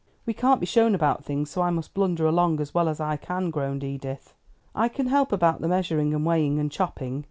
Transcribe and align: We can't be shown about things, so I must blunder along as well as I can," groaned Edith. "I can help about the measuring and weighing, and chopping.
We 0.25 0.33
can't 0.33 0.59
be 0.59 0.65
shown 0.65 0.95
about 0.95 1.23
things, 1.23 1.51
so 1.51 1.61
I 1.61 1.69
must 1.69 1.93
blunder 1.93 2.25
along 2.25 2.59
as 2.59 2.73
well 2.73 2.89
as 2.89 2.99
I 2.99 3.17
can," 3.17 3.51
groaned 3.51 3.83
Edith. 3.83 4.33
"I 4.73 4.87
can 4.89 5.05
help 5.05 5.31
about 5.31 5.61
the 5.61 5.67
measuring 5.67 6.11
and 6.11 6.25
weighing, 6.25 6.57
and 6.57 6.71
chopping. 6.71 7.19